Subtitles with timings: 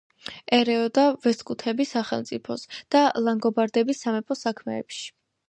[0.59, 2.65] ერეოდა ვესტგუთების სახელმწიფოს
[2.97, 5.07] და ლანგობარდების სამეფოს საქმეებში.